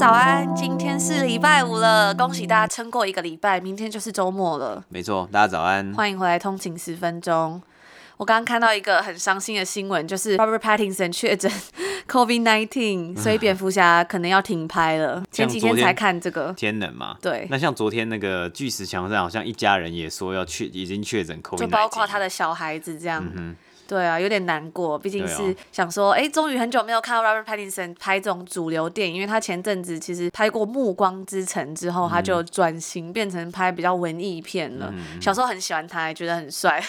[0.00, 4.82] 早安，今天是礼拜五了，恭喜大家撑过一个礼拜，明天就是周末了。
[4.88, 7.60] 没错，大家早安，欢迎回来通勤十分钟。
[8.16, 11.52] 我刚刚看到一个很伤心的新闻，就是 Robert Pattinson 确诊
[12.08, 15.22] COVID-19，所以蝙蝠侠可能要停拍了。
[15.30, 17.18] 前几天才看这个天冷嘛？
[17.20, 17.46] 对。
[17.50, 23.22] 那像昨天那个巨石强森，好像一家人也说要确已经确诊 COVID-19，就包括他的小孩子这样。
[23.36, 23.54] 嗯
[23.90, 34.94] 对啊，有点难过，毕竟是想说，哎、哦，终于很久没有看到 Robert Pattinson 拍这种主流电影，因为他前阵子其实拍过《暮光之城》之后，他就转型变成拍比较文艺片了。
[34.94, 36.80] 嗯、小时候很喜欢他，也觉得很帅，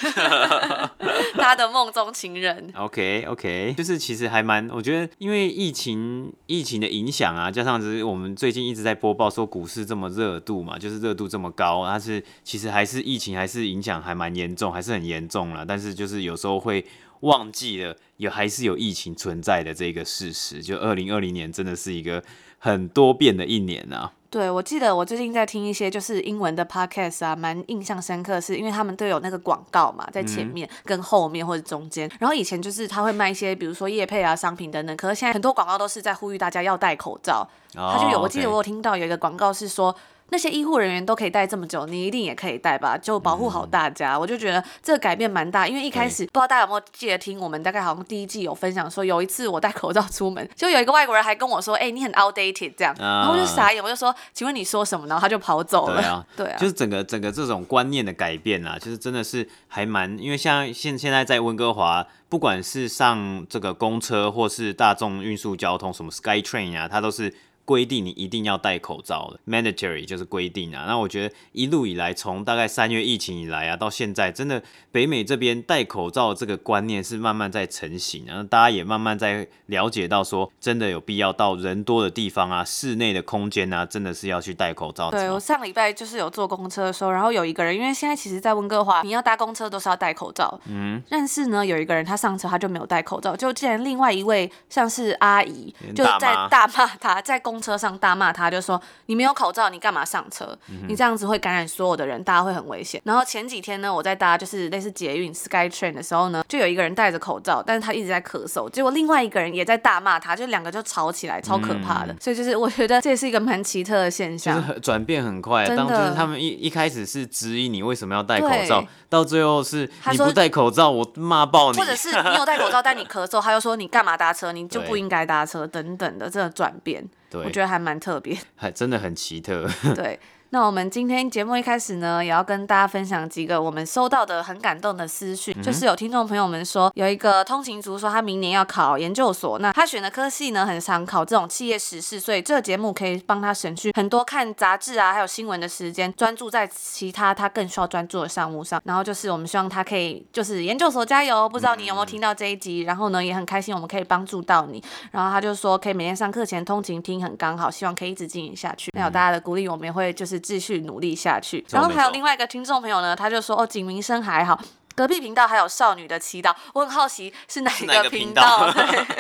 [1.33, 2.71] 他的梦中情人。
[2.75, 15.65] OK OK，就是其实还蛮，我觉得因为疫情疫情的影响啊，加上就是我们最近一直在播报说股市这么热度嘛，就是热度这么高，但是其实还是疫情还是影响还蛮严重，还是很严重了。
[15.65, 16.85] 但是就是有时候会。
[17.21, 22.23] 忘记了有还是有疫情存在的这个事实，就二零二零年真的是一个
[22.59, 24.11] 很多变的一年啊。
[24.29, 32.09] 对，我记得我最近在听一些就是英文的 podcast 啊，蛮印象深刻，是因为他们都有那个广告嘛，在前面跟后面或者中间。
[32.17, 37.45] 然后以前就是他会卖一些，比如说叶配啊、商品等等，可是现在很多广告都是在呼吁大家要戴口罩。
[37.73, 39.95] 他就有，我记得我有听到有一个广告是说。
[40.31, 42.97] 那些医护人员都可以戴这么久，你一定也可以戴吧？
[42.97, 44.15] 就保护好大家。
[44.15, 56.01] 嗯、我就觉得这个改变蛮大，因为一开始不知道大家有没有记得听我们大概好像第一季有分享说，有一次我戴口罩出门，就有一个外国人还跟我说：“哎、欸，你很 outdated 这样。”然后我就傻眼，我就说：“请问你说什么？”然后他就跑走了。
[56.01, 67.33] 对啊， 对啊，就是整个整个这种观念的改变啊，就是真的是还蛮，因为像现现在在温哥华，不管是上这个公车或是大众运输交通，什么 SkyTrain 啊，它都是。
[67.65, 70.85] 规定你一定要戴口罩的，mandatory 就是规定啊。
[70.87, 74.61] 那我觉得一路以来，从大概三月疫情以来啊，到现在，真的
[74.91, 85.09] 北美这边戴口罩这个观念是慢慢在成型，然后大家也慢慢在了解到说，真的有必要到人多的地方啊，室内的空间啊，真的是要去戴口罩。
[85.11, 90.59] 对，我上礼拜就是有坐公车的时候，然后有一个人，因为现在其实，在温哥华，你要搭公车都是要戴口罩。
[90.65, 91.01] 嗯。
[91.09, 97.50] 但是呢，有一个人他上车他就没有戴口罩，就既然另外一位像是阿姨就在大骂他，在公。
[97.51, 100.57] 公车上大骂他，就说你没有口罩，你干嘛上车？
[100.87, 103.01] 你这样子会感染所有的人，大家会很危险。
[103.03, 112.15] 然后前几天呢，我在搭就是类似捷运 SkyTrain 的时候呢，就有一个人戴着口罩，但是他一直在咳嗽，结果另外一个人也在大骂他，就两个就吵起来，超可怕的。
[112.21, 115.67] 所以就是我觉得这也是一个蛮奇特的现象，就是转变很快。
[115.67, 119.79] 当就是他们一一开始是质疑你为什么要戴口罩，到最后是
[120.09, 127.05] 你不戴口罩，我骂爆你，或者是你有戴口罩但你咳嗽，他又说你干嘛搭车，你就不应该搭车等等的这个转变。
[127.29, 129.67] 对，我觉得还蛮特别，还真的很奇特。
[129.93, 130.17] 对。
[130.53, 148.81] 那我们今天节目一开始呢，也要跟大家分享几个我们收到的很感动的私讯，嗯、就是有听众朋友们说，有一个通勤族说他明年要考研究所，那他选的科系呢，很常考这种企业时事，所以这个节目可以帮他省去很多看杂志啊，还有新闻的时间，专注在其他他更需要专注的项目上。
[148.83, 152.81] 然后就是我们希望他可以就是研究所加油，不知道你有没有听到这一集？
[152.81, 154.83] 然后呢，也很开心我们可以帮助到你。
[155.11, 158.91] 然后他就说可以每天上课前通勤听，很刚好，希望可以一直经营下去。
[158.93, 160.40] 那有大家的鼓励，我们也会就是。
[160.41, 164.59] 继续努力下去，然后还有另外一个听众朋友呢，他就说哦，景明生还好。
[164.95, 168.71] 隔壁频道还有少女的祈祷，我很好奇是哪一个频道，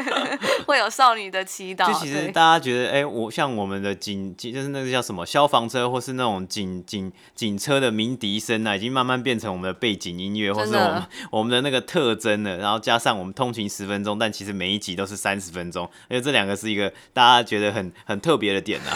[0.67, 1.87] 会有少女的祈祷。
[1.87, 12.57] 就其实大家觉得，哎、欸，我像我们的警警，就是那个叫什么消防车，或是那种警警警车的鸣笛声啊，已经慢慢变成我们的背景音乐，或是我们 我们的那个特征了。
[12.57, 18.93] 然后加上我们通勤十分钟，但其实每一集都是三十分钟，而且这两个是一个大家觉得很很特别的点啊。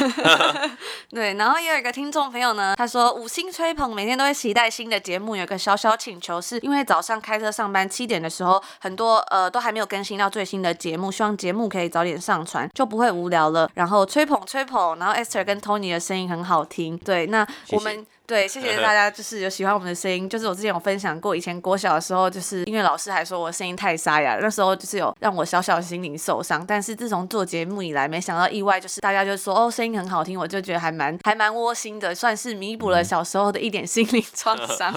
[1.09, 6.59] 对，然后也有一个听众朋友呢，他说五星吹捧，每天都会期待新的节目，有个小小请求是。
[6.65, 13.69] 因为早上开车上班七点的时候，很多呃都还没有更新到最新的节目，希望节目可以早点上传，就不会无聊了。
[13.73, 16.97] 然后吹捧吹捧，然后 Esther 跟 Tony 的声音很好听。
[16.97, 17.93] 对，那我们。
[17.95, 20.27] 谢谢对，谢谢大家，就是有喜欢我们的声音。
[20.27, 26.65] 就是我之前有分享过，以前国小的时候，就是音乐老师还说我声音太沙哑，那时候就是有让我小小的心灵受伤。
[26.65, 34.91] 但是自从做节目以来，没想到意外就是大家就说哦，声音很好听，我就觉得还蛮还蛮窝心的，算是弥补了小时候的一点心灵创伤。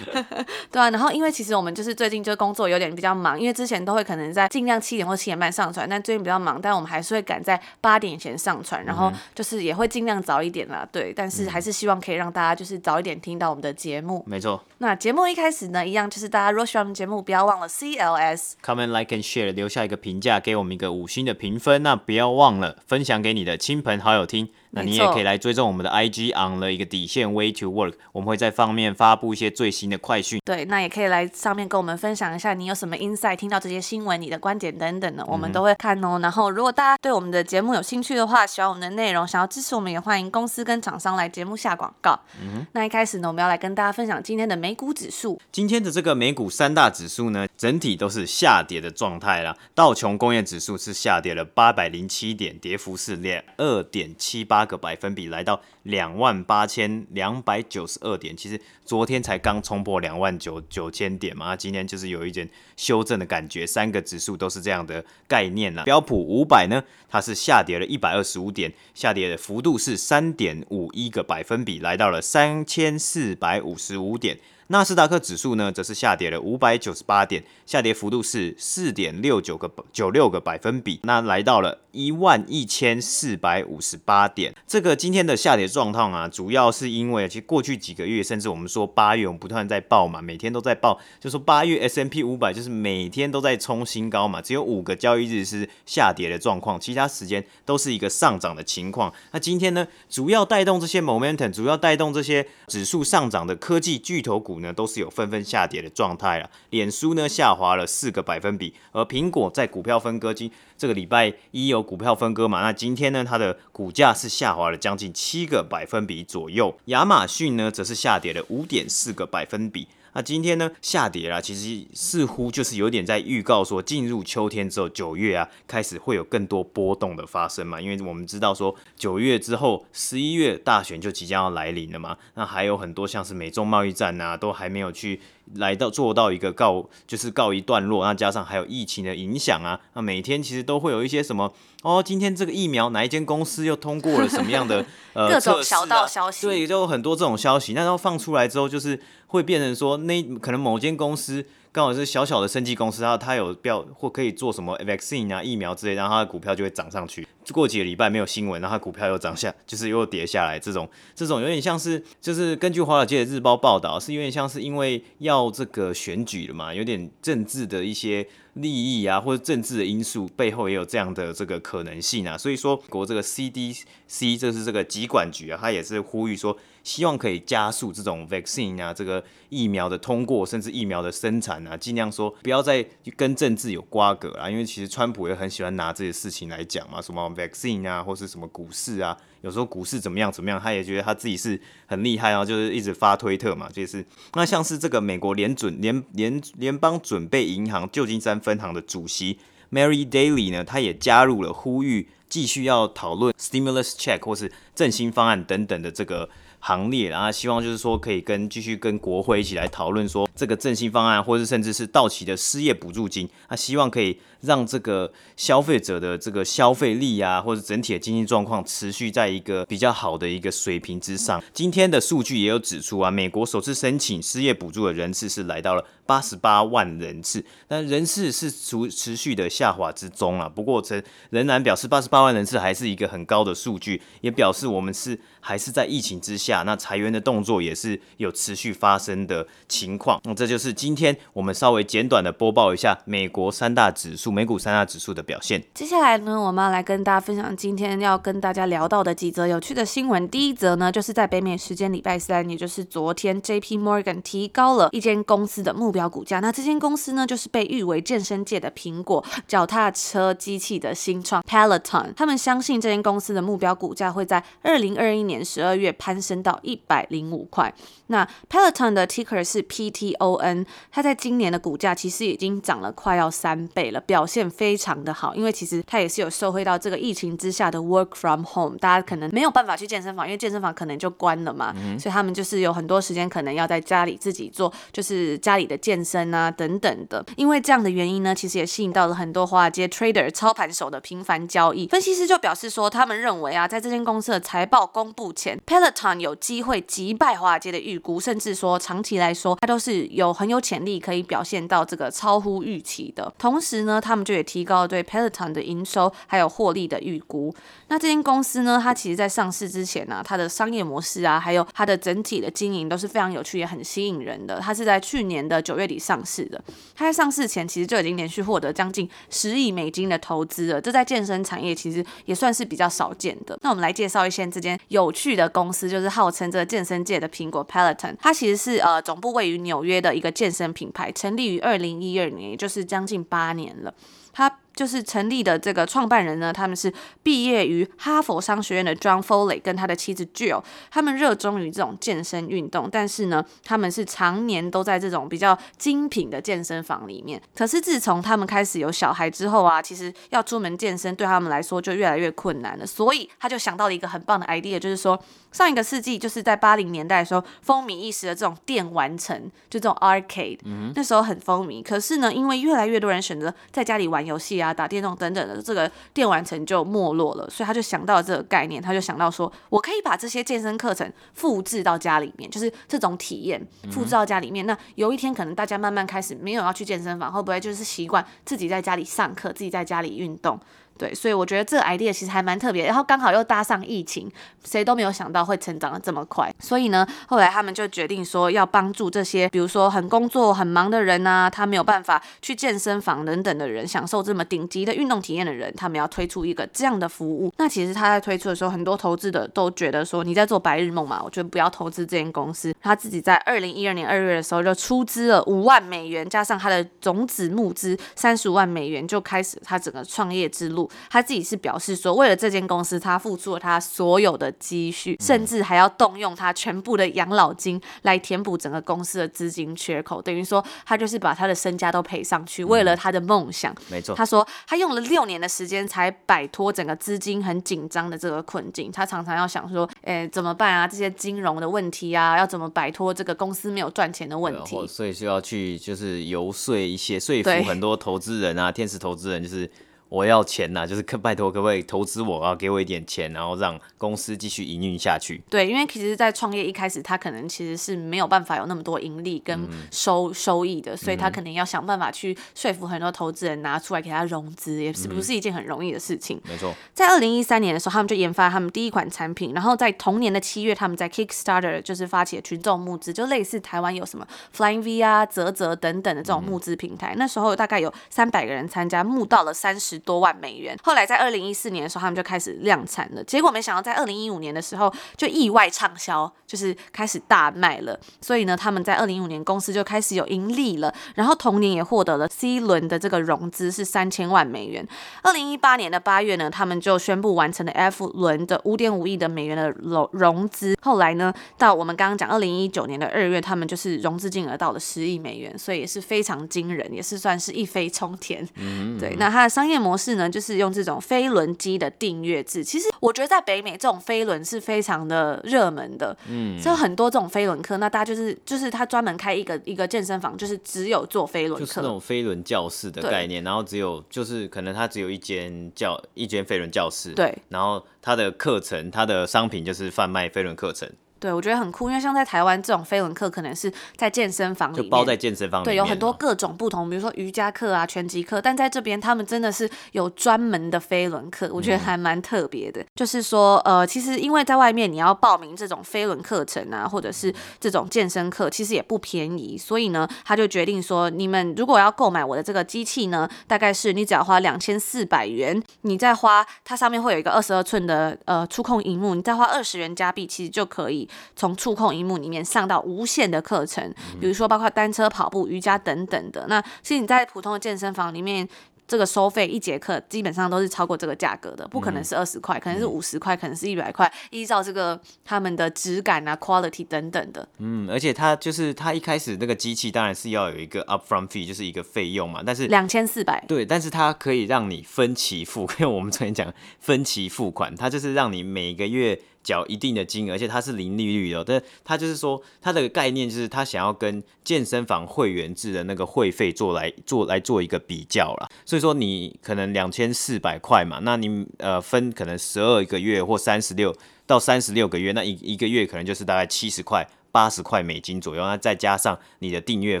[0.70, 10.86] 对啊，然后因为其实我们就是最近就工作有点比较忙，因为之前都会可能在尽量七点或七点半上传，但最近比较忙，但我们还是会赶在八点前上传，然后就是也会尽量早一点啦。
[10.92, 12.83] 对，但是还是希望可以让大家就是。
[12.84, 14.22] 早一点听到我们的节目。
[14.26, 14.62] 没错。
[14.78, 21.82] 那节目一开始呢，一样就是大家如果喜欢我们节目，不要忘了 CLS，comment like and share，留下一个评价，给我们一个五星的评分。
[21.82, 24.50] 那不要忘了分享给你的亲朋好友听。
[24.74, 30.40] 那你也可以来追踪我们的 IG on 了一个底线 Way to Work，我们会在方面发布一些最新的快讯。
[30.44, 36.18] 对，那也可以来上面跟我们分享一下你有什么 insight，听到这些新闻你的观点等等的，我们都会看哦。
[36.18, 42.18] 嗯、然后如果大家对我们的节目有兴趣的话，喜欢我们的内容，想要支持我们，也欢迎公司跟厂商来节目下广告。
[42.42, 45.40] 嗯哼，那一开始呢，我们要来跟大家分享今天的美股指数。
[45.52, 49.56] 今天的这个美股三大指数呢，整体都是下跌的状态啦。
[49.74, 55.44] 道琼工业指数是下跌了八百零七点，跌幅是两二点七八个百分比来。
[55.44, 65.84] 到两万八千两百九十二点，其实昨天才刚冲破两万九九千点嘛，今天就是有一点修正的感觉，三个指数都是这样的概念啦。
[65.84, 74.38] 标普五百呢，它是下跌了一百二十五点，下跌的幅度是三点五一个百分比，来到了三千四百五十五点。
[74.68, 84.52] 纳斯达克指数呢，则是下跌了五百九十八点，下跌幅度是四点六九个九六个百分比，那来到了一万一千四百五十八点。
[84.66, 99.12] 这个今天的下跌状况啊，主要是因为其实过去几个月，甚至我们说八月，我们不断在报嘛，每天都在报，就说八月 S M P 五百就是每天都在冲新高嘛，只有五个交易日是下跌的状况，其他时间都是一个上涨的情况。
[99.30, 104.54] 那今天呢，主要带动这些 momentum，主要带动这些指数上涨的科技巨头股。
[104.64, 119.86] 呢都是有纷纷下跌的状态了，脸书呢下滑了四个百分比，而苹果在股票分割金这个礼拜一有股票分割嘛，那今天呢它的股价是下滑了将近七个百分比左右，亚马逊呢则是下跌了五点四个百分比。
[120.16, 127.80] 那今天呢下跌了，其实似乎就是有点在预告说，进入秋天之后，九月啊开始会有更多波动的发生嘛。
[127.80, 132.16] 因为我们知道说，九月之后，十一月大选就即将要来临了嘛。
[132.34, 135.20] 那还有很多像是美中贸易战啊，都还没有去
[135.54, 138.04] 来到做到一个告，就是告一段落。
[138.04, 141.52] 那加上还有疫情的影响啊，那每天其实都会有一些什么
[141.82, 147.72] 哦，今天这个疫苗哪一间公司又通过了什么样的 呃各种小道消息，对，就有很多这种消息。
[147.72, 149.00] 那然后放出来之后，就是。
[149.26, 151.44] 会变成说，那可能某间公司
[151.74, 157.26] 刚好是小小的生技公司，然后它有标或可以做什么 vaccine 啊疫苗之类，然后它的股票就会涨上去。
[157.52, 160.56] 过几个礼拜没有新闻，然后它股票又涨下，就是又跌下来。
[160.56, 172.38] 这种这种有点像是，就是根据华尔街的日报报道，是有点像是因为要这个选举了嘛，有点政治的一些利益啊，或者政治的因素背后也有这样的这个可能性啊。
[172.38, 176.56] 所以说，国这个 CDC 就是这个疾管局啊，它也是呼吁说。
[176.84, 182.86] 希望可以加速这种 vaccine 啊，这个疫苗的通过，甚至疫苗的生产啊，尽量说不要再
[183.16, 184.50] 跟政治有瓜葛啦。
[184.50, 194.04] 因为其实川普也很喜欢拿这些事情来讲嘛，什么 vaccine 啊，或是什么股市啊，有时候股市怎么样怎么样，他也觉得他自己是很厉害啊，就是一直发推特嘛，就是
[194.34, 199.38] 那像是这个美国联准联联联邦准备银行旧金山分行的主席
[199.72, 206.28] Mary Daly 呢，他也加入了呼吁继续要讨论 stimulus check 或是振兴方案等等的这个。
[206.66, 221.42] 行列，然后希望就是说可以跟继续跟国会一起来讨论说这个振兴方案，或者甚至是到期的失业补助金，他希望可以让这个消费者的这个消费力啊，或者整体的经济状况持续在一个比较好的一个水平之上。
[221.52, 230.48] 今天的数据也有指出啊，美国首次申请失业补助的人次是来到了八十八万人次，但人次是持持续的下滑之中啊。
[230.48, 236.62] 不过，这仍然表示八十八万人次还是一个很高的数据，也表示我们是还是在疫情之下。
[236.64, 240.20] 那裁员的动作也是有持续发生的情况。
[240.24, 245.64] 那这就是今天我们稍微简短的播报一下美国三大指数、美股三大指数的表现。
[245.72, 250.28] 接下来呢，我们要来跟大家分享今天要跟大家聊到的几则有趣的新闻。
[250.28, 253.78] 第一则呢，就是在北美时间礼拜三，也就是昨天，J.P.
[253.78, 256.40] Morgan 提高了一间公司的目标股价。
[256.40, 262.12] 那这间公司呢，就是被誉为健身界的苹果，脚踏车机器的新创 Peloton。
[262.16, 267.72] 他们相信这间公司的目标股价会在二零二一年十二月攀升到一百零五块。
[268.08, 275.34] 那 Peloton 的 ticker 是 PTON，它在今年的股价其实已经涨了快要三倍了，表现非常的好。
[275.34, 287.24] 因为其实他也是有受惠到这个疫情之下的 work from home，大家可能没有办法去健身房，因为健身房可能就关了嘛，嗯、所以他们就是有很多时间可能要在家里自己做，就是家里的健身啊等等的。
[287.36, 303.32] 因为这样的原因呢，其实也吸引到了很多华尔街 trader 操盘手的频繁交易，分析师就表示说，他们认为啊，在这间公司的财报公布前，Peloton 有机会击败华尔街的预估，甚至说长期来说，它都是有很有潜力可以表现到这个超乎预期的。
[303.38, 307.52] 同时呢，他们就也提高了对 Peloton 的营收还有获利的预估。
[307.88, 314.60] 那这间公司呢，它其实在上市之前呢、它的商业模式啊，还有它的整体的经营都是非常有趣也很吸引人的。
[314.60, 316.62] 它是在去年的九月底上市的，
[316.94, 323.58] 它在上市前其实就已经连续获得将近十亿美金的投资了，这在健身产业其实也算是比较少见的。
[323.62, 333.92] 那我们来介绍一些这间有趣的公司，就是号称这个健身界的苹果 Peloton，它其实是呃总部位于纽约的一个健身品牌，成立于二零一二年，也就是将近八年了。
[334.34, 347.40] 它就是成立的这个创办人呢，他们是毕业于哈佛商学院的 John Foley 跟他的妻子 Jill，他们热衷于这种健身运动，但是呢，他们是常年都在这种比较精品的健身房里面。
[347.54, 355.16] 可是自从他们开始有小孩之后啊，其实要出门健身对他们来说就越来越困难了，所以他就想到了一个很棒的 idea，就是说
[355.52, 359.40] 上一个世纪就是在八零年代的时候风靡一时的这种电玩城，
[359.70, 361.80] 就这种 arcade，嗯，那时候很风靡。
[361.80, 364.63] 可是呢，因为越来越多人选择在家里玩游戏啊。
[364.72, 374.64] 打电动等等的，这个电玩城就没落了，所以他就想到这个概念，他就想到说，我可以把这些健身课程复制到家里面，就是这种体验复制到家里面。
[374.64, 380.58] 那有一天可能大家慢慢开始没有要去健身房，会不会就是习惯自己在家里上课，自己在家里运动？
[380.96, 384.30] 对，所以我觉得这个 idea 其实还蛮特别，然后刚好又搭上疫情，
[384.64, 386.52] 谁都没有想到会成长得这么快。
[386.60, 397.52] 所以呢，后来他们就决定说要帮助这些，比如说很工作很忙的人啊，他没有办法去健身房等等的人，享受这么顶级的运动体验的人，他们要推出一个这样的服务。
[397.58, 402.72] 那其实他在推出的时候，很多投资的都觉得说你在做白日梦嘛，我觉得不要投资这间公司。
[402.80, 410.83] 他自己在二零一二年二月的时候就出资了五万美元，加上他的种子募资三十五万美元，就开始他整个创业之路。
[411.10, 420.20] 他自己是表示说，为了这间公司，他付出了他所有的积蓄，甚至还要动用他全部的养老金来填补整个公司的资金缺口。
[420.20, 423.74] 等于说，他就是把他的身家都赔上去，为了他的梦想。
[423.90, 428.90] 没错，他说他用了六年的时间才摆脱整个资金很紧张的这个困境。
[428.90, 430.86] 他常常要想说，哎，怎么办啊？
[430.86, 434.86] 这些金融的问题啊，要怎么摆脱这个公司没有赚钱的问题？
[434.86, 439.70] 所以就要去就是游说一些，说服很多投资人啊，天使投资人就是。
[440.08, 442.54] 我要钱呐、啊，就是可拜托，可不可以投资我啊？
[442.54, 445.42] 给我一点钱，然后让公司继续营运下去。
[445.50, 456.40] 对，因为其实，在创业一开始，他可能其实是没有办法有那么多盈利跟收、嗯、收益的，所以他可能要想办法去说服很多投资人拿出来给他融资，也是不是一件很容易的事情。
[456.44, 467.14] 没错，在二零一三年的时候，他们就研发他们第一款产品，然后在同年的七月，他们在 Kickstarter 就是发起了群众募资，就类似台湾有什么 Flying V 啊、泽泽等等的这种募资平台。
[467.14, 470.76] 嗯、那时候大概有三百个人参加，募到了三十多万美元。
[470.82, 473.22] 后来在二零一四年的时候，他们就开始量产了。
[473.24, 477.98] 结果没想到，在二零一五年的时候就意外畅销，就是开始大卖了。
[478.20, 480.92] 所以呢，他们在二零一五年公司就开始有盈利了。
[481.14, 484.86] 然后同年也获得了 C 轮的这个融资，是三千万美元。
[485.22, 490.76] 二零一八年的八月呢，他们就宣布完成了 F 轮的五点五亿的美元的融融资。
[490.82, 498.46] 后来呢，到我们刚刚讲二零一九年的二月，他们就是融资金额到了十亿美元，所以也是非常惊人，也是算是一飞冲天。
[498.56, 499.16] 嗯，对。
[499.18, 502.64] 那它的商业模式呢，就是用这种飞轮机的订阅制。
[502.64, 507.76] 其实我觉得在北美这种飞轮是非常的热门的，嗯，就很多这种飞轮课。
[507.76, 513.44] 那大家就是就是他专门开一个一个健身房，就是只有做飞轮课，就是那种飞轮教室的概念。
[513.44, 517.36] 然后只有就是可能他只有一间教一间飞轮教室，对。
[517.50, 520.88] 然后他的课程，他的商品就是贩卖飞轮课程。
[521.24, 532.82] 对，我觉得很酷，因为像在台湾这种飞轮课，可能是在健身房里包在健身房里面，对，有很多各种不同，比如说瑜伽课啊、拳击课，但在这边他们真的是有专门的飞轮课，我觉得还蛮特别的。
[532.82, 556.46] 嗯、就是说，呃，其实因为在外面你要报名这种飞轮课程啊，或者是这种健身课，其实也不便宜，所以呢，他就决定说，你们如果要购买我的这个机器呢，大概是你只要花两千四百元，你再花它上面会有一个二十二寸的呃触控荧幕，你再花二十元加币，其实就可以从触控荧幕里面上到无限的课程，比如说包括单车、跑步、瑜伽等等的。
[556.48, 558.48] 那其实你在普通的健身房里面，
[558.86, 567.48] 这个收费一节课基本上都是超过这个价格的，不可能是二十块，可能是五十块，可能是一百块，依照这个他们的质感啊、quality 等等的。
[567.58, 573.42] 嗯，而且它就是它一开始那个机器当然是要有一个 upfront fee，就是一个费用嘛，但是两千四百。
[573.48, 579.18] 对，但是它可以让你分期付， 因为我们之前讲分期付款，它就是让你每个月。
[579.44, 581.44] 缴一定的金额，而且它是零利率的。
[581.44, 588.48] 但它就是说，它的概念就是他想要跟健身房会员制的那个会费做来做来做一个比较啦。
[588.64, 593.94] 所以说你可能两千四百块嘛，那你呃分可能十二个月或三十六
[594.26, 598.42] 到三十六个月，那一一个月可能就是大概七十块、八十块美金左右。
[598.42, 600.00] 那再加上你的订阅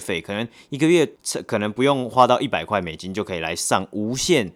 [0.00, 1.06] 费，可能一个月
[1.46, 4.50] 可能不用花到一百块美金就可以来上无限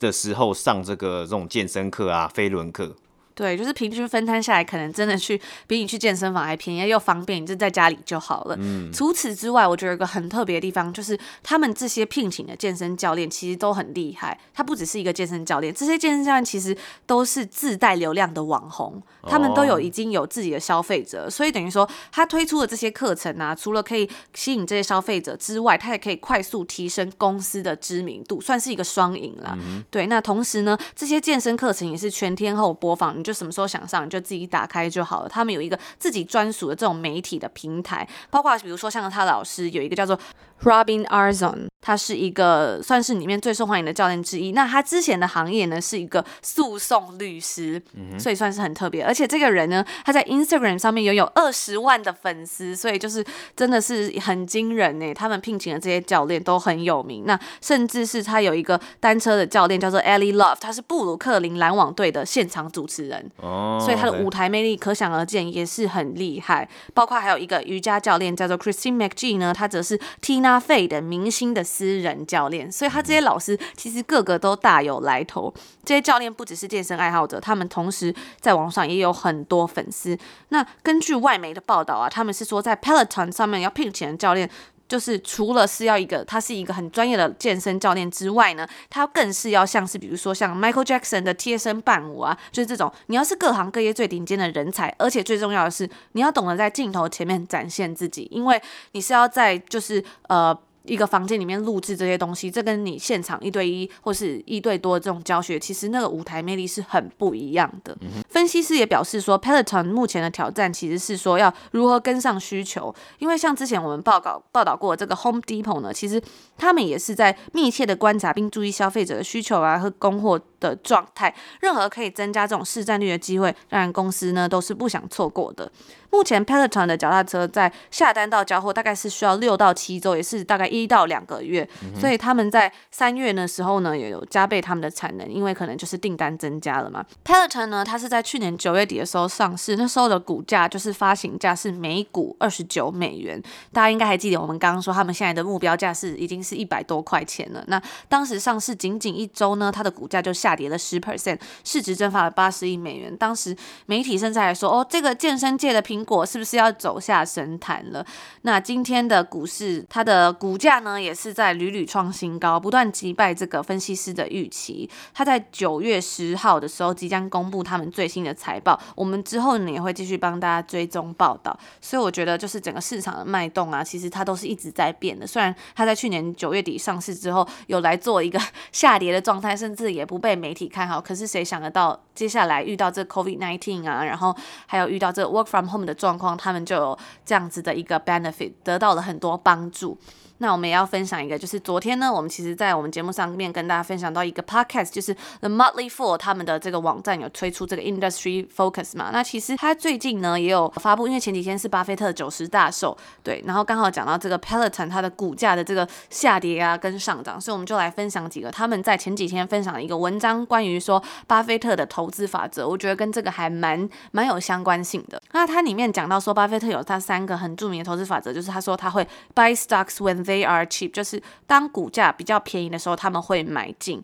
[0.00, 2.96] 的时候上这个这种健身课啊、飞轮课。
[3.34, 8.56] 对，就是平均分摊下来，可能真的去比你去健身房还便宜又方便，你就在家里就好了。
[8.58, 8.92] 嗯。
[8.92, 14.38] 除此之外，我觉得有一个很特别的地方，就是他们这些聘请的健身教练其实都很厉害。
[14.52, 29.56] 他不只是一个健身教练，这些健身教练其实都是自带流量的网红，他们都有已经有自己的消费者，所以等于说他推出的这些课程啊，除了可以吸引这些消费者之外，他也可以快速提升公司的知名度，算是一个双赢啦。
[29.58, 29.82] 嗯。
[29.90, 33.21] 对，那同时呢，这些健身课程也是全天候播放。
[33.22, 35.28] 就什么时候想上，你就自己打开就好了。
[35.28, 40.18] 他们有一个自己专属的这种媒体的平台，包括比如说像他老师有一个叫做
[40.62, 44.52] Robin Arzon，他是一个算是里面最受欢迎的教练之一。
[44.52, 47.82] 那他之前的行业呢是一个诉讼律师，
[48.16, 49.04] 所以算是很特别。
[49.04, 53.24] 而且这个人呢，他在 Instagram 上面拥有二十万的粉丝，所以就是
[53.56, 55.12] 真的是很惊人呢。
[55.12, 66.68] 他们聘请的这些教练都很有名，那甚至是他有一个单车的教练叫做 Ellie Love，他是布鲁克林篮网队的现场主持人，所以他的舞台魅力可想而知，也是很厉害。
[66.94, 70.51] 包括还有一个瑜伽教练叫做 Christine McGee 呢，他则是 Tina。
[70.52, 75.52] 花费的明星的私人教练，所以他这些老师其实个个都大有来头。
[75.82, 80.16] 这些教练不只是健身爱好者，他们同时在网上也有很多粉丝。
[80.50, 84.48] 那根据外媒的报道啊，他们是说在 Peloton 上面要聘请的教练。
[84.92, 100.54] 就是除了是要一个，他是一个很专业的健身教练之外呢，他更是要像是比如说像 Michael Jackson 的贴身伴舞啊，就是这种你要是各行各业最顶尖的人才，而且最重要的是你要懂得在镜头前面展现自己，因为你是要在就是呃。
[100.84, 107.96] 一个房间里面录制这些东西，这跟你现场一对一或是一对多这种教学，其实那个舞台魅力是很不一样的。
[108.28, 116.20] 分析师也表示说，Peloton 目前的挑战其实是说要如何跟上需求，因为像之前我们报告报道过这个 Home Depot 呢，其实
[116.56, 125.70] 他们也是在密切的观察并注意消费者的需求啊和供货的状态，任何可以增加这种市占率的机会，当然公司呢都是不想错过的。
[126.12, 131.68] 目前 Peloton 的脚踏车在下单到交货大概是需要六到七周，也是大概一到两个月。
[131.82, 137.04] 嗯、所以他们在三月的时候呢，也有加倍他们的产能，因为可能就是订单增加了嘛。
[137.24, 143.42] Peloton 呢，它是在去年九月底的时候上市，那时候的股价就是发行价是每股二十九美元。
[143.72, 147.64] 大家应该还记得我们刚刚说他们现在的目标价是已经是一百多块钱了。
[147.68, 153.16] 那当时上市仅仅一周呢，它的股价就下跌了十 percent，市值蒸发了八十亿美元。
[153.16, 153.56] 当时
[153.86, 158.04] 媒体甚至还说，哦，这个健身界的苹果是不是要走下神坛了？
[158.42, 164.88] 那今天的股市，它的股价呢，也是在屡屡创新高，不断击败这个分析师的预期。
[165.14, 171.58] 它在九月十号的时候即将公布他们最新的财报，我们之后呢也会继续帮大家追踪报道。
[171.80, 175.26] 所以我觉得，就是整个市场的脉动啊，其实它都是一直在变的。
[175.26, 178.40] 虽然它在去年九月底上市之后，有来做一个
[178.72, 184.34] 下跌的状态，甚至也不被媒体看好，可是谁想得到接下来遇到这 COVID-19 啊，然后
[184.66, 189.98] 还有遇到这 work from home 的状况，他们就有这样子的一个 benefit，得到了很多帮助。
[190.42, 199.10] 那我们也要分享一个，就是昨天呢，我们其实在我们节目上面跟大家分享到一个 podcast，就是 The Motley Fool 他们的这个网站有推出这个 Industry Focus 嘛。
[199.12, 215.22] 那其实他最近呢也有发布，因为前几天是巴菲特九十大寿，对，然后刚好讲到这个 Peloton 它的股价的这个下跌啊跟上涨，所以我们就来分享几个他们在前几天分享的一个文章，关于说巴菲特的投资法则，我觉得跟这个还蛮蛮有相关性的。
[215.30, 224.02] 那它里面讲到说，巴菲特有他三个很著名的投资法则，就是他说他会 buy stocks when they They are cheap，就是当股价比较便宜的时候，他们会买进。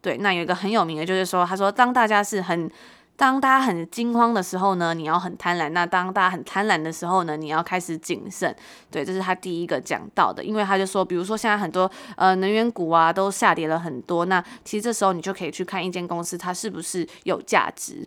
[0.00, 2.68] 对，那有一个很有名的，就是说，他说，当大家是很，
[3.14, 8.52] 当大家很惊慌的时候呢，你要很贪婪；那当大家很贪婪的时候呢，你要开始谨慎。
[8.90, 18.04] 对，这是他第一个讲到的，因为他就说，比如说现在很多呃能源股啊都下跌了很多，那其实这时候你就可以去看一间公司它是不是有价值。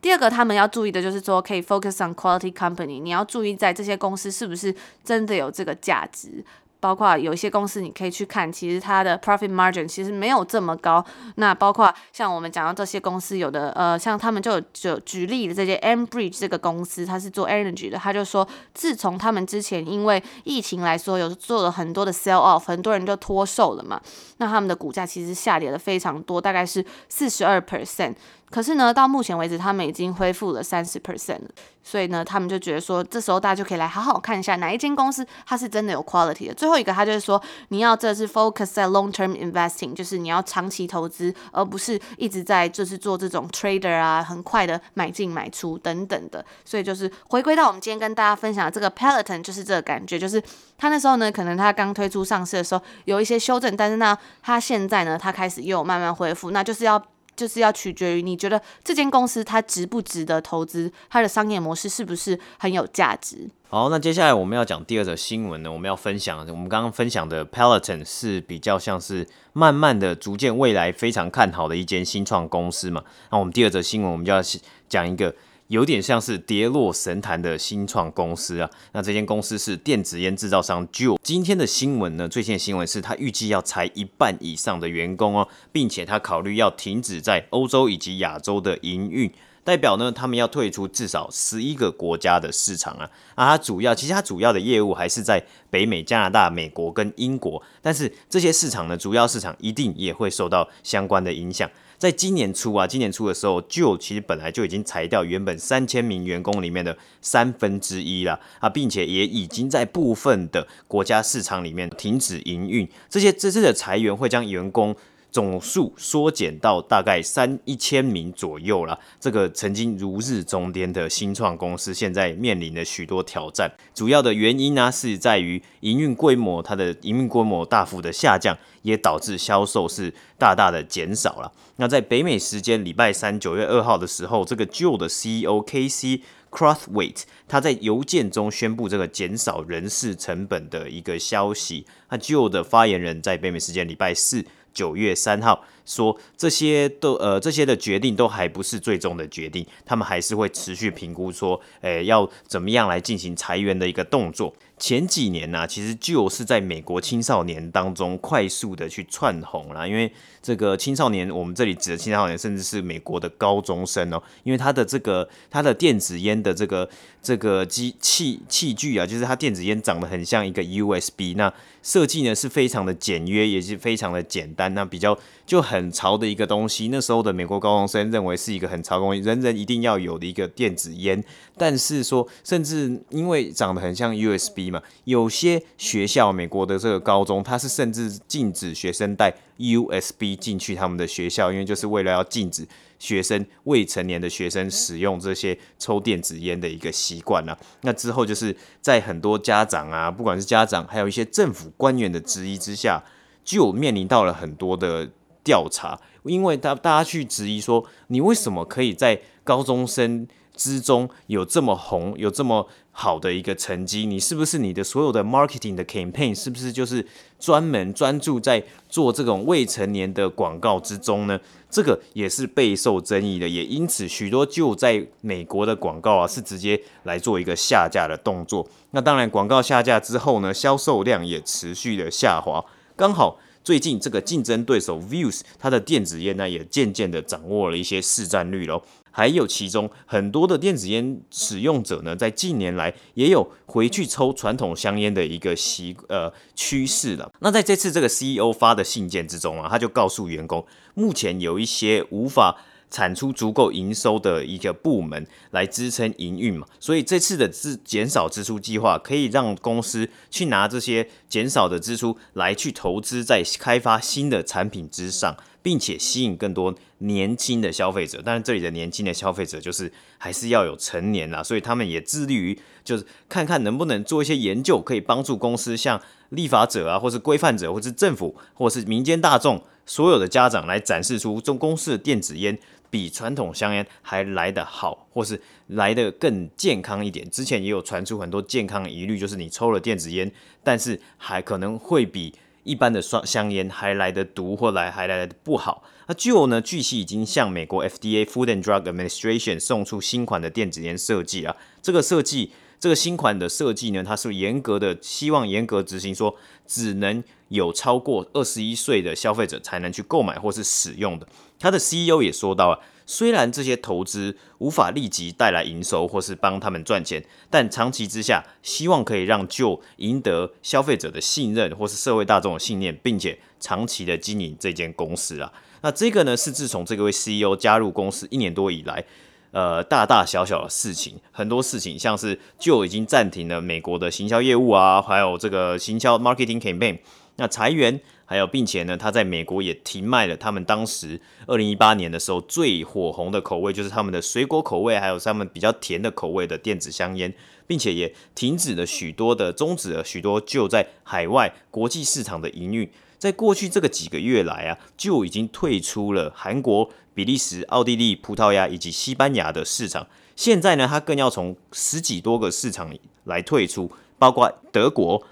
[0.00, 6.44] 第二个，他们要注意的就是说，可以 focus on quality company，你要注意在这些公司是不是真的有这个价值。
[6.84, 11.02] 包括有一些公司，你可以去看，其实它的 profit margin 其实没有这么高。
[11.36, 23.98] 那包括像我们讲到这些公司，有的呃，像他们就就举例的这些 Enbridge 这个公司，它是做 energy 的，他就说，自从他们之前因为疫情来说，有做了很多的 sell off，很多人就脱售了嘛，
[24.36, 28.12] 那他们的股价其实下跌了非常多，大概是四十二 percent。
[28.54, 31.48] 可是呢，到目前为止，他们已经恢复了三十 percent 了。
[31.82, 36.54] 所以呢，他们就觉得说，这时候大家就可以来好好看一下哪一间公司它是真的有 quality 的。
[36.54, 46.44] 最后一个，他就是说，你要这是 focus 在 long term investing，就是你要长期投资，而不是一直在就是做这种 trader 啊，很快的买进买出等等的。
[46.64, 50.40] 所以就是回归到我们今天跟大家分享的这个 Peloton，就是这个感觉，就是
[50.78, 57.02] 他那时候呢，可能他刚推出上市的时候有一些修正，但是呢，他现在呢，他开始又慢慢恢复，那就是要。
[57.36, 63.48] 就是要取决于你觉得这间公司它值不值得投资，它的商业模式是不是很有价值。
[63.68, 73.02] 好，那接下来我们要讲第二则新闻呢，我们要分享我们刚刚分享的 Peloton 是比较像是慢慢的、逐渐未来非常看好的一间新创公司嘛。
[73.30, 74.40] 那我们第二则新闻，我们就要
[74.88, 75.34] 讲一个。
[75.74, 81.18] 有点像是跌落神坛的新创公司啊，那这间公司是电子烟制造商 j u l。
[81.20, 89.28] 今天的新闻呢，最新的新闻是他预计要裁一半以上的员工哦，并且他考虑要停止在欧洲以及亚洲的营运，
[89.64, 93.10] 代表呢他们要退出至少十一个国家的市场啊。
[93.34, 101.68] 啊，它主要其实它主要的业务还是在北美、加拿大、美国跟英国，但是这些市场呢，主要市场一定也会受到相关的影响。
[102.04, 112.86] 在今年初啊，今年初的时候就其实本来就已经裁掉原本三千名员工里面的三分之一了啊，并且也已经在部分的国家市场里面停止营运。
[113.08, 114.94] 这些这次的裁员会将员工
[115.34, 118.96] 总数缩减到大概三一千名左右了。
[119.18, 123.68] 这个曾经如日中天的新创公司，现在面临了许多挑战。
[123.92, 131.52] 主要的原因呢，是在于营运规模，它的营运规模大幅的下降，也导致销售是大大的减少了。
[131.78, 136.20] 那在北美时间礼拜三九月二号的时候，这个旧的 CEO K.C.
[136.52, 141.84] Crosswait 他在邮件中宣布这个减少人事成本的一个消息。
[142.10, 144.44] 那旧的发言人在北美时间礼拜四。
[144.74, 145.64] 九月三号。
[145.84, 154.54] 说，这些都呃这些的决定都还不是最终的决定，他们还是会持续评估说，诶要怎么样来进行裁员的一个动作。
[154.76, 160.10] 前几年呢、其实就是在美国青少年当中快速的去窜红了，因为
[160.42, 166.88] 这个青少年，我们这里指的青少年，甚至是美国的高中生哦，因为他的这个他的电子烟的这个
[167.22, 176.88] 这个机器器具啊，就是它电子烟长得很像一个 USB，那设计呢是非常的简约，也是非常的简单，那比较就很潮的一个东西。
[176.88, 181.22] 那时候的美国高中生认为是一个很潮的东西，人人一定要有的一个电子烟，
[181.56, 184.82] 但是说甚至因为长得很像 USB 嘛。
[185.04, 192.66] 有些学校，美国的这个高中，它是甚至禁止学生带 USB 进去他们的学校，因为就是为了要禁止
[192.98, 197.56] 学生未成年的学生使用这些抽电子烟的一个习惯了。
[197.82, 203.02] 那之后就是在很多家长啊，不管是家长，还有一些政府官员的质疑之下，
[203.44, 205.10] 就面临到了很多的
[205.44, 210.26] 调查，因为大大家去质疑说，你为什么可以在高中生
[210.56, 217.04] 之中有这么红，有这么好的一个成绩，你是不是你的所有的 marketing 的 campaign 是不是就是
[217.38, 221.38] 专门专注在做这种未成年的广告之中呢？
[221.68, 228.64] 这个也是备受争议的，也因此许多就在美国的广告啊是直接来做一个下架的动作。
[228.92, 232.64] 那当然广告下架之后呢，销售量也持续的下滑。
[232.94, 238.82] 刚好最近这个竞争对手 Views，它的电子烟呢也渐渐的掌握了一些市占率喽。
[239.10, 247.32] 还有其中很多的电子烟使用者呢，在近年来也有回去抽传统香烟的一个习呃趋势了。
[247.38, 252.60] 那在这次这个 CEO 发的信件之中啊，他就告诉员工，目前有一些无法
[252.94, 265.36] 产出足够营收的一个部门来支撑营运嘛，所以这次的支减少支出计划可以让公司去拿这些减少的支出来去投资在开发新的产品之上。
[265.64, 282.58] 并且吸引更多年轻的消费者，但是这里的年轻的消费者就是还是要有成年啦，所以他们也致力于就是看看能不能做一些研究，可以帮助公司向立法者啊，或是规范者，或是政府，或是民间大众所有的家长来展示出中公司的电子烟
[282.94, 287.28] 比传统香烟还来得好，或是来得更健康一点。
[287.28, 290.30] 之前也有传出很多健康疑虑，就是你抽了电子烟，
[290.62, 292.32] 但是还可能会比。
[292.62, 295.82] 一般的双香烟还来得毒，或来还来得不好。
[296.06, 296.62] 那 Juul 呢？
[296.62, 301.54] 据悉已经向美国 FDA Food and Drug Administration 送出新款的电子烟设计啊。
[301.82, 306.34] 这个设计，这个新款的设计呢，它是严格的，希望严格执行，说
[306.66, 311.28] 只能有超过二十一岁的消费者才能去购买或是使用的。
[311.64, 312.78] 他的 CEO 也说到啊。
[313.06, 325.50] 虽然这些投资无法立即带来营收或是帮他们赚钱，但长期之下，希望可以让 Juul 赢得消费者的信任或是社会大众的信念，并且长期的经营这间公司啊。
[325.80, 329.04] 那这个呢，是自从这个位 CEO 加入公司一年多以来，
[329.52, 336.98] 呃，大大小小的事情，很多事情，像是就已经暂停了美国的行销业务啊，还有这个行销 marketing campaign，
[337.36, 347.34] 那裁员，还有并且呢，他在美国也停卖了他们当时二零一八年的时候最火红的口味，就是他们的水果口味，还有他们比较甜的口味的电子香烟，
[347.66, 352.90] 并且也停止了许多的终止了许多就在海外国际市场的营运。
[353.18, 360.06] 在过去这个几个月来啊，就已经退出了韩国、比利时、奥地利、葡萄牙以及西班牙的市场。
[360.36, 362.92] 现在呢，他更要从十几多个市场
[363.24, 365.22] 来退出，包括德国、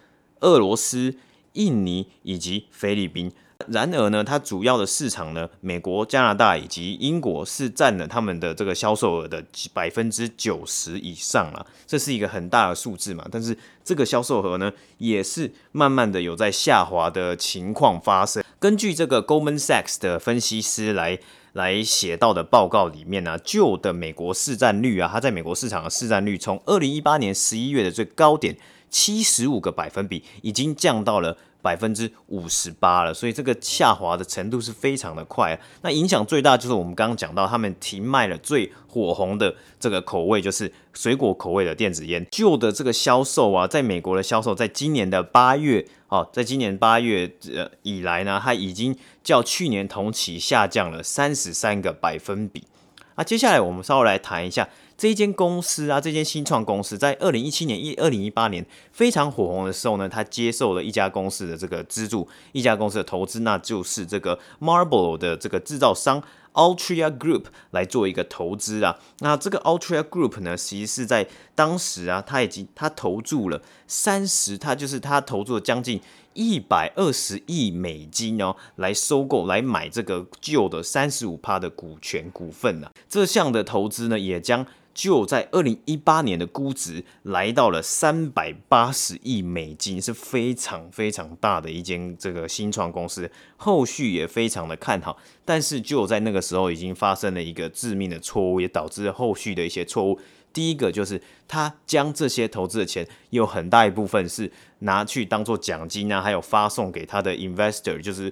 [0.40, 1.16] 俄罗斯、
[1.54, 3.32] 印尼以及菲律宾。
[3.68, 13.24] 然而呢，它主要的市场呢，美国、加拿大以及英国是占了他们的这个销售额的百分之九十以上了，这是一个很大的数字嘛。
[13.30, 18.42] 但是这个销售额呢，也是慢慢的有在下滑的情况发生。
[18.58, 21.20] 根据这个 Goldman Sachs 的分析师来
[21.52, 28.56] 来写到的报告里面呢、旧的美国市占率啊，它在美国市场的市占率从二零一八年十一月的最高点
[28.92, 31.36] 七十五个百分比，已经降到了。
[31.62, 35.58] 百分之五十八了，所以这个下滑的程度是非常的快啊。
[35.82, 42.26] 那影响最大就是我们刚刚讲到，他们停卖了最火红的这个口味，就是水果口味的电子烟。
[42.32, 52.64] 旧的这个销售啊，在美国的销售，在今年的八月哦，在今年八月呃以来呢，它已经较去年同期下降了三十三个百分比。
[53.14, 54.68] 那接下来我们稍微来谈一下。
[55.02, 68.96] 这一间公司啊，这间新创公司在二零一七年、一二零一八年非常火红的时候呢，他接受了一家公司的这个资助，一家公司的投资，那就是这个 Marlboro 的这个制造商 Altria Group 来做一个投资啊。
[69.18, 76.00] 那这个 Altria Group 呢，其实是在当时啊，他已经他投注了三十，他就是他投注了将近
[76.34, 82.92] 一百二十亿美金哦，来收购、来买这个旧的三十五趴的股权股份啊。
[83.08, 95.16] 这项的投资呢，也将就在二零一八年的估值来到了三百八十亿美金，是非常非常大的一间这个新创公司，后续也非常的看好。
[95.44, 100.18] 但是就在那个时候，已经发生了一个致命的错误，也导致后续的一些错误。
[100.52, 108.30] 第一个就是他将这些投资的钱有很大一部分是拿去当做奖金啊，还有发送给他的 investor，就是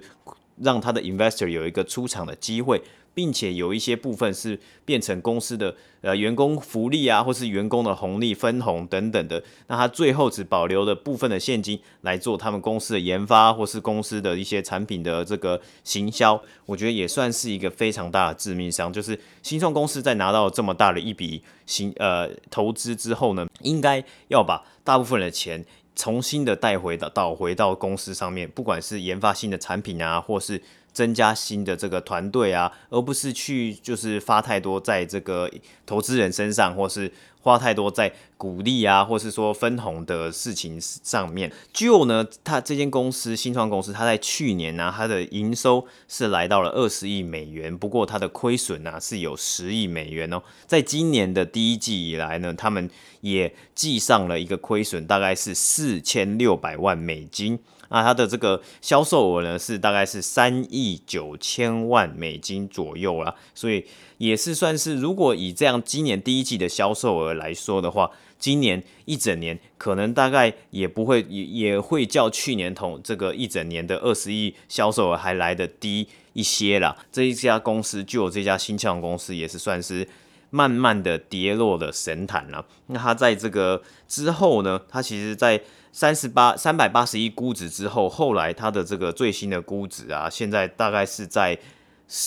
[0.57, 2.81] 让他的 investor 有一个出场的机会。
[3.13, 9.43] 并且有一些部分是变成公司的呃员工福利啊，或是员工的红利分红等等的。
[9.67, 16.41] 那他最后只保留了部分的现金来做他们公司的研发，或是公司的一些产品的这个行销。
[16.65, 18.93] 我觉得也算是一个非常大的致命伤。
[18.93, 25.65] 就是新创公司在拿到这么大的一笔新呃投资之后呢，应该要把大部分的钱
[26.01, 30.59] 重新的带回到导回到公司上面，不管是研发新的产品啊，或是。
[30.93, 35.49] 增加新的这个团队啊，而不是去就是发太多在这个
[35.85, 37.09] 投资人身上，或是
[37.41, 41.51] 花太多在鼓励啊，或是说分红的事情上面。
[41.73, 50.41] 就呢，他这间公司新创公司，他在去年呢、它的营收是来到了二十亿美元，不过它的亏损呢是有十亿美元哦。
[50.65, 52.89] 在今年的第一季以来呢，他们
[53.21, 57.59] 也记上了一个亏损，大概是四千六百万美金。
[57.93, 63.85] 那它的这个销售额呢，是大概是三亿九千万美金左右啦，所以
[64.17, 76.95] 也是算是，如果以这样今年第一季的销售额来说的话，今年一整年可能大概也不会也也会较去年同这个一整年的二十亿销售额还来得低一些啦。
[77.11, 80.07] 这一家公司就有这家新创公司也是算是
[80.49, 82.65] 慢慢的跌落的神坛了。
[82.87, 85.61] 那它在这个之后呢，它其实在。
[85.91, 91.57] 三十八三百八十一估值之后，后来它的这个最新的估值啊，现在大概是在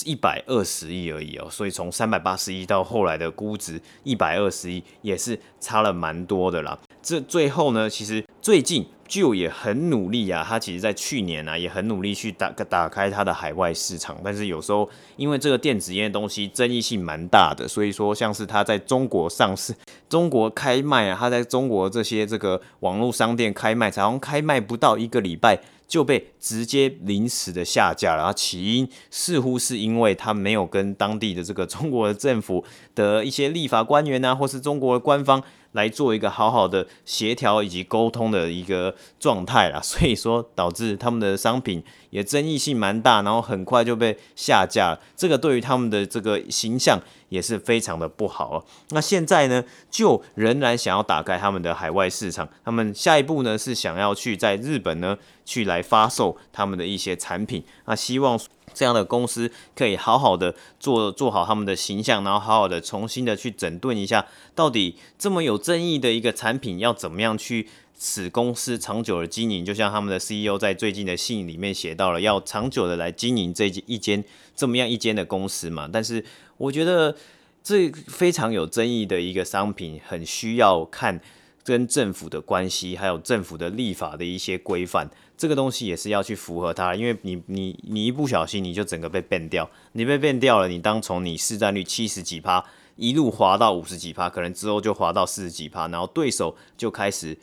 [0.05, 1.49] 一百二十亿而已哦。
[1.51, 6.79] 所以从三百八十一到后来的估值一百二十亿，也是差了蛮多的啦。
[7.03, 8.87] 这最后呢，其实最近。
[9.07, 19.75] 就也很努力啊，他其实在去年啊也很努力去打打开他的海外市场，但是有时候因为这个电子烟的东西争议性蛮大的，所以说像是他在中国上市、
[20.09, 28.19] 中国开卖啊，他在中国这些这个网络商店开卖，才好像开卖不到一个礼拜就被直接临时的下架了。
[28.19, 32.65] 然后起因似乎是因为他没有跟当地的这个中国的政府
[32.95, 35.43] 的一些立法官员啊，或是中国的官方。
[35.75, 45.01] 来做一个好好的协调以及沟通的一个状态啦， 所以说导致他们的商品也争议性蛮大，然后很快就被下架了。
[45.15, 48.65] 这个对于他们的这个形象也是非常的不好啊。
[48.91, 58.39] 那现在呢，就仍然想要打开他们的海外市场，他们下一步呢是想要去在日本呢去来发售他们的一些产品，那希望。
[58.75, 69.65] 这样的公司可以好好的做做好他们的形象，然后好好的重新的去整顿一下，到底这么有争议的一个产品要怎么样去使公司长久的经营？
[69.65, 74.23] 就像他们的 CEO 在最近的信里面写到了，要长久的来经营这一间
[74.57, 75.89] 这么样一间的公司嘛。
[75.91, 76.25] 但是
[76.57, 77.17] 我觉得
[77.63, 81.21] 这非常有争议的一个商品，很需要看
[81.63, 85.09] 跟政府的关系，还有政府的立法的一些规范。
[85.37, 92.65] 这个东西也是要去符合它，因为你你你一不小心你就整个被 ban 掉，你被 ban 掉了，你当从你市占率七十几趴
[92.97, 97.37] 一路滑到五十几趴，可能之后就滑到四十几趴，然后对手就开始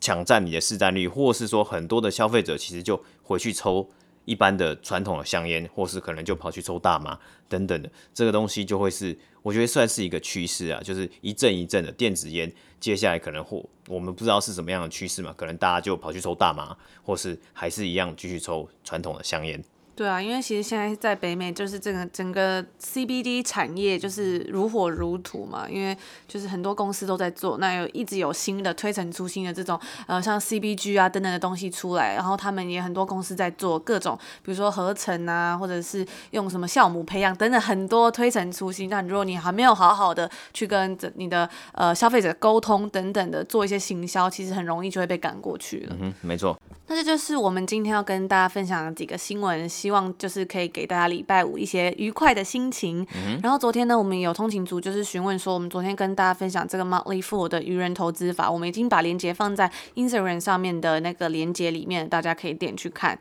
[0.00, 3.88] 抢占你的市占率，或是说很多的消费者其实就回去抽
[4.24, 19.62] 一般的传统的香烟，或是可能就跑去抽大麻等等的，这个东西就会是我觉得算是一个趋势啊，就是一阵一阵的电子烟，接下来可能或我们不知道是什么样的趋势嘛，可能大家就跑去抽大麻，或是还是一样继续抽传统的香烟。
[19.94, 38.88] 对啊，因为其实现在在北美，就是整个整个 CBD 产业就是如火如荼嘛，因为就是很多公司都在做，那有一直有新的推陈出新的这种呃像 CBG 啊等等的东西出来，然后他们也很多公司在做各种，比如说合成啊，或者是用什么酵母培养等等很多推陈出新。
[38.88, 45.96] 但如果你还没有好好的去跟你的呃消费者沟通等等的做一些行销，其实很容易就会被赶过去了。
[46.00, 46.58] 嗯哼，没错。
[46.92, 53.00] 那这就是我们今天要跟大家分享的几个新闻，希望就是可以给大家礼拜五一些愉快的心情。
[53.14, 63.18] 嗯、然后昨天呢，我们有通勤族就是询问说，我们昨天跟大家分享这个 Motley Fool 的愚人投资法，我们已经把链接放在 Instagram 上面的那个链接里面，大家可以点去看。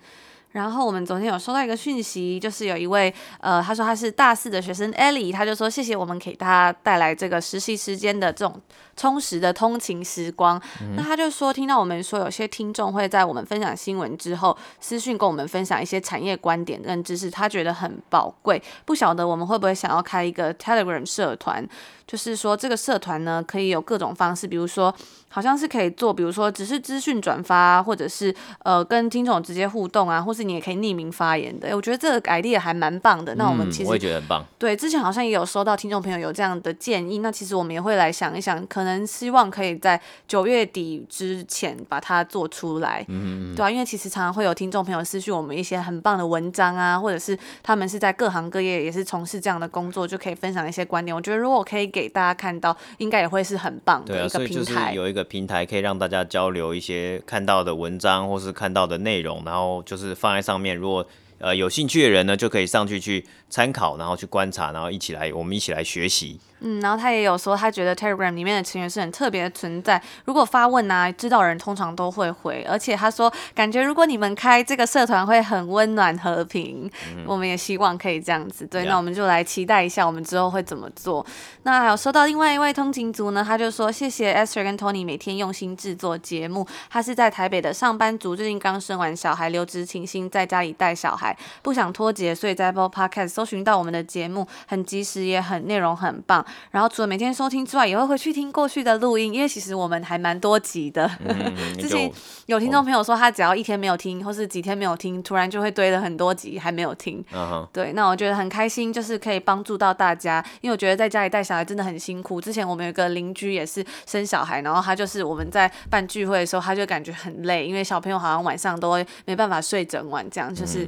[0.52, 8.60] 然后我们昨天有收到一个讯息，就是有一位呃，他说他是大四的学生 Ellie，他就说谢谢我们给他带来这个实习时间的这种
[8.98, 10.62] 充实的通勤时光。
[10.82, 18.62] 嗯、那他就说听到我们说有些听众会在我们分享新闻之后私讯跟我们分享一些产业观点跟知识，他觉得很宝贵。
[18.86, 21.66] 不晓得我们会不会想要开一个 Telegram 社团？
[22.08, 24.94] 就是说，这个社团呢，可以有各种方式，比如说，
[25.30, 31.76] 好像是可以做，比如说只是资讯转发，或者是呃跟听众直接互动啊，或是你也可以匿名发言的。
[31.76, 33.34] 我觉得这个 idea 还蛮棒的。
[33.36, 34.46] 那我们其实、嗯、我也觉得很棒。
[34.60, 43.06] 对，之前好像也有收到听众朋友有这样的建议，那其实我们也会来想一想，可能希望可以在九月底之前把它做出来。
[43.08, 43.56] 嗯嗯。
[43.56, 51.16] 对啊，因为其实常常会有听众朋友私讯我们一些很棒的文章啊，或者是他们是在各行各业也是从事这样的工作，就可以分享一些观点。
[51.16, 54.92] 我觉得如果可以给给大家看到，应该也会是很棒的一个平台。
[54.92, 60.76] 有一个平台可以让大家交流一些看到的文章或是看到的内容，然后就是放在上面。
[60.76, 61.06] 如果
[61.40, 66.40] 呃有兴趣的人呢，就可以上去去参考，然后去观察，然后一起来，我们一起来学习。
[66.62, 70.02] 嗯，然后他也有说，他觉得 Telegram 里面的成员是很特别的存在。
[70.26, 72.66] 如果发问啊，知道人通常都会回。
[72.70, 76.90] 而且他说，感觉如果你们开这个社团会很温暖和平。
[77.16, 78.66] 嗯、我们也希望可以这样子。
[78.68, 81.26] 对，那我们就来期待一下，我们之后会怎么做。
[81.64, 86.68] 那还有收到另外一位通勤族呢，他就说谢谢 Esther 跟 Tony 每天用心制作节目。
[86.90, 96.46] 他是在台北的上班族，最近刚生完小孩，留职停薪，在家里带小孩，不想脱节，所以在 Apple Podcast 搜寻到我们的节目，很及时，也很内容很棒。
[96.72, 101.10] 然后除了每天收听之外，也会回去听过去的录音，因为其实我们还蛮多集的。
[101.26, 102.12] 嗯、 之前
[102.46, 107.24] 有听众朋友说，他只要一天没有听，或是几天没有听，突然就会堆了很多集还没有听。
[107.34, 107.68] Uh.
[107.74, 112.40] 对，那我觉得很开心，就是可以帮助到大家，因为我觉得在家里带小孩真的很辛苦。
[112.42, 120.88] 之前我们有一个邻居也是生小孩，然后他就是我们在办聚会的时候，他就感觉很累，因为小朋友好像晚上都会没办法睡整晚，这样就是。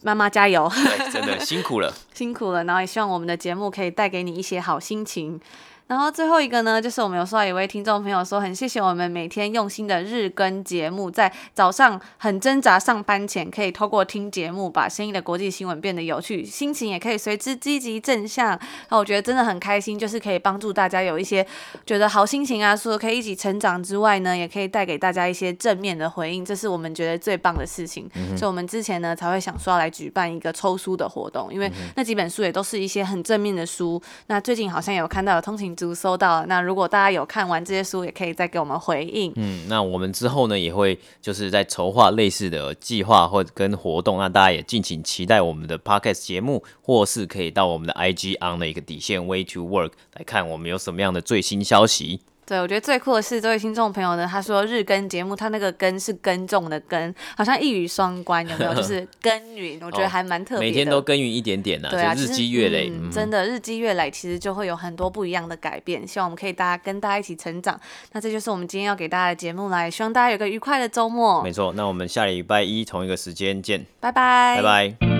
[0.00, 0.70] 嗯妈妈加油！
[0.72, 2.62] 对，真的辛苦了， 辛苦了。
[2.64, 5.40] 然后也希望我们的节目可以带给你一些好心情。
[5.86, 18.58] 然后最后一个呢，就是我们有收到一位听众朋友说，很谢谢我们每天用心的日更节目，在早上很挣扎上班前，可以透过听节目，把声音的国际新闻变得有趣，心情也可以随之积极正向。
[18.88, 21.46] 那我觉得真的很开心，就是可以帮助大家有一些
[21.86, 28.10] 觉得好心情啊，说可以一起成长之外呢，也可以带给大家一些正面的回应，这是我们觉得最棒的事情。
[28.16, 34.02] 嗯、所以我们之前呢才会想说要来举办一个抽书的活动，因为那几本书也都是一些很正面的书。
[34.26, 39.32] 那最近好像有看到有通勤族收到，那如果大家有看完这些书，也可以再给我们回应。
[39.36, 52.20] 嗯，那我们之后呢，也会就是在筹划类似的计划或者跟活动，那大家也敬请期待我们的 Podcast 节目，或是可以到我们的 IG on 的一个底线 Way to Work 来看我们有什么样的最新消息。
[52.46, 58.72] 对，我觉得最酷的是这位听众朋友呢，他说日更节目，他那个更是耕种的耕，好像一语双关，有没有？
[58.72, 60.60] 就是 耕耘，我觉得还蛮特别的。
[60.60, 66.06] 每天都耕耘一点点呢、啊，对啊，日积月累、嗯，真的日积月累，其实就会有很多不一样的改变。
[66.06, 67.78] 希望我们可以大家跟大家一起成长。
[68.12, 71.42] 那这就是我们今天要给大家的节目来，希望大家有个愉快的周末。
[71.42, 75.15] 没错，那我们下礼拜一同一个时间见，拜拜，拜拜。